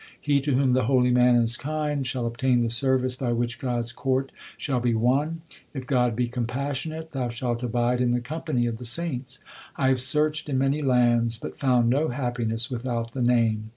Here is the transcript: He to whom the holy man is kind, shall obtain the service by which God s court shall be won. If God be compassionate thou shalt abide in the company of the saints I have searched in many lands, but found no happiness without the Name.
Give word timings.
He 0.19 0.41
to 0.41 0.55
whom 0.55 0.73
the 0.73 0.85
holy 0.85 1.11
man 1.11 1.35
is 1.35 1.55
kind, 1.57 2.07
shall 2.07 2.25
obtain 2.25 2.61
the 2.61 2.69
service 2.71 3.15
by 3.15 3.33
which 3.33 3.59
God 3.59 3.81
s 3.81 3.91
court 3.91 4.31
shall 4.57 4.79
be 4.79 4.95
won. 4.95 5.43
If 5.75 5.85
God 5.85 6.15
be 6.15 6.27
compassionate 6.27 7.11
thou 7.11 7.29
shalt 7.29 7.61
abide 7.61 8.01
in 8.01 8.09
the 8.11 8.19
company 8.19 8.65
of 8.65 8.77
the 8.79 8.85
saints 8.85 9.43
I 9.75 9.89
have 9.89 10.01
searched 10.01 10.49
in 10.49 10.57
many 10.57 10.81
lands, 10.81 11.37
but 11.37 11.59
found 11.59 11.91
no 11.91 12.07
happiness 12.07 12.67
without 12.71 13.11
the 13.11 13.21
Name. 13.21 13.69